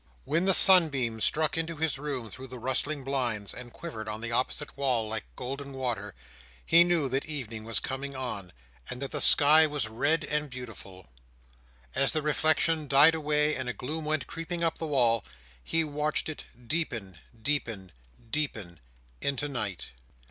[0.25, 4.31] When the sunbeams struck into his room through the rustling blinds, and quivered on the
[4.31, 6.15] opposite wall like golden water,
[6.65, 8.51] he knew that evening was coming on,
[8.89, 11.11] and that the sky was red and beautiful.
[11.93, 15.23] As the reflection died away, and a gloom went creeping up the wall,
[15.63, 17.91] he watched it deepen, deepen,
[18.31, 18.79] deepen,
[19.21, 19.91] into night.